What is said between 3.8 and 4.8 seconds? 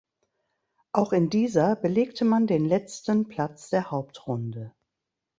Hauptrunde.